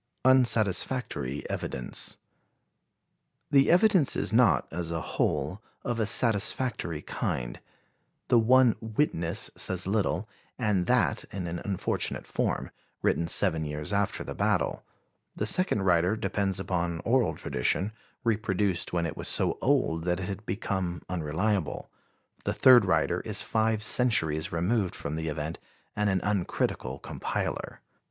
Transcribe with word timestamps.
Unsatisfactory 0.25 1.47
Evidence. 1.47 2.17
The 3.51 3.69
evidence 3.69 4.15
is 4.15 4.33
not, 4.33 4.67
as 4.71 4.89
a 4.89 4.99
whole, 4.99 5.61
of 5.83 5.99
a 5.99 6.07
satisfactory 6.07 7.03
kind; 7.03 7.59
the 8.27 8.39
one 8.39 8.75
witness 8.81 9.51
says 9.55 9.85
little, 9.85 10.27
and 10.57 10.87
that 10.87 11.25
in 11.25 11.45
an 11.45 11.59
unfortunate 11.63 12.25
form, 12.25 12.71
written 13.03 13.27
seven 13.27 13.63
years 13.63 13.93
after 13.93 14.23
the 14.23 14.33
battle; 14.33 14.83
the 15.35 15.45
second 15.45 15.83
writer 15.83 16.15
depends 16.15 16.59
upon 16.59 17.01
oral 17.01 17.35
tradition, 17.35 17.91
reproduced 18.23 18.91
when 18.91 19.05
it 19.05 19.15
was 19.15 19.27
so 19.27 19.59
old 19.61 20.05
that 20.05 20.19
it 20.19 20.27
had 20.29 20.47
become 20.47 21.03
unreliable; 21.09 21.91
the 22.43 22.53
third 22.53 22.85
writer 22.85 23.19
is 23.21 23.43
five 23.43 23.83
centuries 23.83 24.51
removed 24.51 24.95
from 24.95 25.13
the 25.15 25.27
event 25.27 25.59
and 25.95 26.09
an 26.09 26.21
uncritical 26.23 26.97
compiler. 26.97 27.81